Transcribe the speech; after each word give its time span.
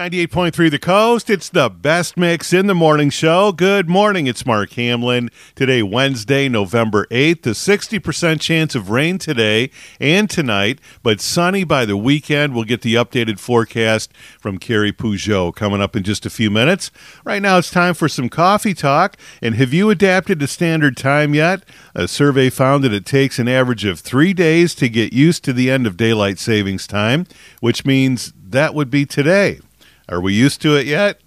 98.3 0.00 0.70
The 0.70 0.78
Coast. 0.78 1.28
It's 1.28 1.50
the 1.50 1.68
best 1.68 2.16
mix 2.16 2.54
in 2.54 2.68
the 2.68 2.74
morning 2.74 3.10
show. 3.10 3.52
Good 3.52 3.86
morning. 3.86 4.26
It's 4.26 4.46
Mark 4.46 4.72
Hamlin. 4.72 5.28
Today, 5.54 5.82
Wednesday, 5.82 6.48
November 6.48 7.04
8th. 7.10 7.44
A 7.44 7.50
60% 7.50 8.40
chance 8.40 8.74
of 8.74 8.88
rain 8.88 9.18
today 9.18 9.70
and 10.00 10.30
tonight, 10.30 10.78
but 11.02 11.20
sunny 11.20 11.64
by 11.64 11.84
the 11.84 11.98
weekend. 11.98 12.54
We'll 12.54 12.64
get 12.64 12.80
the 12.80 12.94
updated 12.94 13.38
forecast 13.38 14.10
from 14.40 14.56
Carrie 14.56 14.90
Peugeot 14.90 15.54
coming 15.54 15.82
up 15.82 15.94
in 15.94 16.02
just 16.02 16.24
a 16.24 16.30
few 16.30 16.50
minutes. 16.50 16.90
Right 17.22 17.42
now, 17.42 17.58
it's 17.58 17.70
time 17.70 17.92
for 17.92 18.08
some 18.08 18.30
coffee 18.30 18.72
talk. 18.72 19.18
And 19.42 19.56
have 19.56 19.74
you 19.74 19.90
adapted 19.90 20.40
to 20.40 20.46
standard 20.46 20.96
time 20.96 21.34
yet? 21.34 21.62
A 21.94 22.08
survey 22.08 22.48
found 22.48 22.84
that 22.84 22.94
it 22.94 23.04
takes 23.04 23.38
an 23.38 23.48
average 23.48 23.84
of 23.84 24.00
three 24.00 24.32
days 24.32 24.74
to 24.76 24.88
get 24.88 25.12
used 25.12 25.44
to 25.44 25.52
the 25.52 25.70
end 25.70 25.86
of 25.86 25.98
daylight 25.98 26.38
savings 26.38 26.86
time, 26.86 27.26
which 27.60 27.84
means 27.84 28.32
that 28.42 28.74
would 28.74 28.88
be 28.88 29.04
today. 29.04 29.60
Are 30.10 30.20
we 30.20 30.34
used 30.34 30.60
to 30.62 30.76
it 30.76 30.86
yet? 30.86 31.20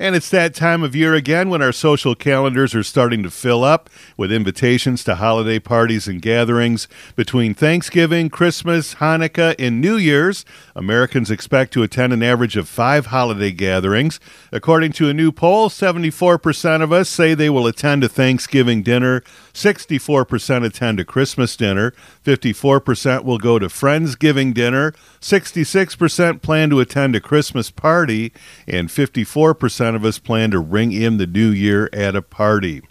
And 0.00 0.14
it's 0.14 0.30
that 0.30 0.54
time 0.54 0.84
of 0.84 0.94
year 0.94 1.14
again 1.14 1.48
when 1.48 1.60
our 1.60 1.72
social 1.72 2.14
calendars 2.14 2.72
are 2.72 2.84
starting 2.84 3.24
to 3.24 3.30
fill 3.30 3.64
up 3.64 3.90
with 4.16 4.30
invitations 4.30 5.02
to 5.04 5.16
holiday 5.16 5.58
parties 5.58 6.06
and 6.06 6.22
gatherings. 6.22 6.86
Between 7.16 7.52
Thanksgiving, 7.52 8.30
Christmas, 8.30 8.96
Hanukkah, 8.96 9.56
and 9.58 9.80
New 9.80 9.96
Year's, 9.96 10.44
Americans 10.76 11.32
expect 11.32 11.72
to 11.72 11.82
attend 11.82 12.12
an 12.12 12.22
average 12.22 12.56
of 12.56 12.68
five 12.68 13.06
holiday 13.06 13.50
gatherings. 13.50 14.20
According 14.52 14.92
to 14.92 15.08
a 15.08 15.14
new 15.14 15.32
poll, 15.32 15.68
74% 15.68 16.82
of 16.82 16.92
us 16.92 17.08
say 17.08 17.34
they 17.34 17.50
will 17.50 17.66
attend 17.66 18.04
a 18.04 18.08
Thanksgiving 18.08 18.84
dinner, 18.84 19.24
64% 19.58 20.64
attend 20.64 21.00
a 21.00 21.04
Christmas 21.04 21.56
dinner, 21.56 21.92
54% 22.24 23.24
will 23.24 23.38
go 23.38 23.58
to 23.58 23.66
Friendsgiving 23.66 24.54
dinner, 24.54 24.92
66% 25.20 26.40
plan 26.42 26.70
to 26.70 26.78
attend 26.78 27.16
a 27.16 27.20
Christmas 27.20 27.70
party, 27.70 28.32
and 28.68 28.88
54% 28.88 29.96
of 29.96 30.04
us 30.04 30.20
plan 30.20 30.52
to 30.52 30.60
ring 30.60 30.92
in 30.92 31.18
the 31.18 31.26
new 31.26 31.50
year 31.50 31.90
at 31.92 32.14
a 32.14 32.22
party. 32.22 32.82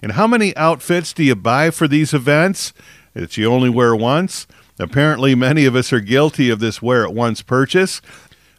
And 0.00 0.12
how 0.12 0.28
many 0.28 0.56
outfits 0.56 1.12
do 1.12 1.24
you 1.24 1.34
buy 1.34 1.70
for 1.70 1.88
these 1.88 2.14
events 2.14 2.72
that 3.14 3.36
you 3.36 3.46
only 3.46 3.68
wear 3.68 3.96
once? 3.96 4.46
Apparently, 4.78 5.34
many 5.34 5.64
of 5.64 5.74
us 5.74 5.92
are 5.92 6.00
guilty 6.00 6.50
of 6.50 6.60
this 6.60 6.80
wear 6.80 7.02
it 7.02 7.12
once 7.12 7.42
purchase. 7.42 8.00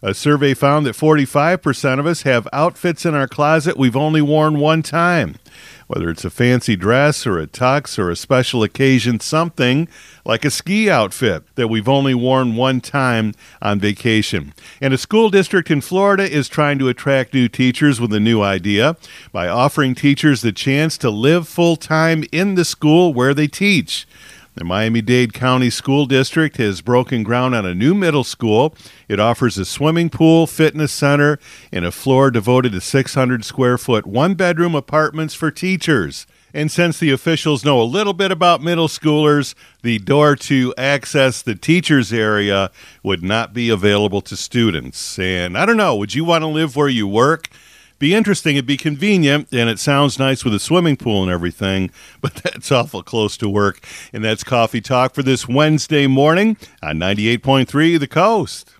A 0.06 0.14
survey 0.14 0.54
found 0.54 0.86
that 0.86 0.98
45% 0.98 1.98
of 1.98 2.06
us 2.06 2.24
have 2.24 2.46
outfits 2.52 3.06
in 3.06 3.16
our 3.16 3.26
closet 3.26 3.78
we've 3.78 3.96
only 3.96 4.22
worn 4.22 4.60
one 4.60 4.84
time. 4.84 5.38
Whether 5.88 6.10
it's 6.10 6.26
a 6.26 6.30
fancy 6.30 6.76
dress 6.76 7.26
or 7.26 7.40
a 7.40 7.48
tux 7.48 7.98
or 7.98 8.10
a 8.10 8.18
special 8.18 8.64
occasion, 8.64 9.22
something 9.22 9.88
like 10.26 10.44
a 10.44 10.52
ski 10.52 10.90
outfit 10.90 11.44
that 11.56 11.70
we've 11.70 11.88
only 11.88 12.14
worn 12.14 12.58
one 12.58 12.82
time 12.82 13.34
on 13.62 13.80
vacation. 13.80 14.54
And 14.82 14.94
a 14.94 14.98
school 14.98 15.30
district 15.30 15.72
in 15.72 15.80
Florida 15.80 16.30
is 16.30 16.50
trying 16.50 16.80
to 16.80 16.90
attract 16.90 17.34
new 17.34 17.48
teachers 17.48 18.02
with 18.02 18.12
a 18.12 18.20
new 18.20 18.42
idea 18.42 18.98
by 19.32 19.48
offering 19.48 19.96
teachers 19.96 20.42
the 20.42 20.52
chance 20.52 20.98
to 20.98 21.10
live 21.10 21.48
full 21.48 21.78
time 21.78 22.26
in 22.34 22.56
the 22.56 22.66
school 22.66 23.14
where 23.14 23.34
they 23.34 23.48
teach. 23.48 24.06
The 24.56 24.64
Miami 24.64 25.02
Dade 25.02 25.34
County 25.34 25.72
School 25.72 26.06
District 26.06 26.58
has 26.58 26.82
broken 26.82 27.24
ground 27.24 27.56
on 27.56 27.66
a 27.66 27.74
new 27.74 27.96
middle 27.96 28.24
school. 28.24 28.76
It 29.08 29.20
offers 29.20 29.58
a 29.58 29.66
swimming 29.66 30.12
pool, 30.12 30.46
fitness 30.46 30.92
center, 30.92 31.40
and 31.72 31.84
a 31.84 31.92
floor 31.92 32.30
devoted 32.30 32.74
to 32.74 32.82
600 32.82 33.44
square 33.44 33.80
foot 33.80 34.06
one 34.06 34.36
bedroom 34.36 34.76
apartments 34.76 35.34
for 35.34 35.50
teachers. 35.50 36.28
And 36.54 36.72
since 36.72 37.00
the 37.00 37.10
officials 37.10 37.66
know 37.66 37.82
a 37.82 37.84
little 37.84 38.14
bit 38.14 38.32
about 38.32 38.62
middle 38.62 38.88
schoolers, 38.88 39.56
the 39.82 39.98
door 39.98 40.36
to 40.36 40.72
access 40.78 41.42
the 41.42 41.56
teachers 41.56 42.14
area 42.14 42.70
would 43.02 43.24
not 43.24 43.56
be 43.56 43.70
available 43.70 44.22
to 44.22 44.38
students. 44.38 45.18
And 45.18 45.58
I 45.58 45.66
don't 45.66 45.78
know, 45.78 45.96
would 45.96 46.14
you 46.14 46.26
want 46.26 46.44
to 46.44 46.48
live 46.48 46.76
where 46.76 46.90
you 46.90 47.08
work? 47.08 47.50
Be 48.04 48.14
interesting. 48.14 48.58
It'd 48.58 48.66
be 48.66 48.76
convenient, 48.76 49.48
and 49.54 49.70
it 49.70 49.80
sounds 49.80 50.20
nice 50.20 50.44
with 50.44 50.54
a 50.54 50.60
swimming 50.60 50.98
pool 50.98 51.24
and 51.24 51.32
everything, 51.32 51.90
but 52.22 52.34
that's 52.36 52.70
awful 52.70 53.02
close 53.02 53.38
to 53.38 53.48
work. 53.48 53.80
And 54.12 54.24
that's 54.24 54.44
Coffee 54.44 54.82
Talk 54.82 55.16
for 55.16 55.24
this 55.24 55.48
Wednesday 55.48 56.06
morning 56.06 56.58
on 56.82 56.98
98.3 56.98 57.98
The 57.98 58.08
Coast. 58.08 58.76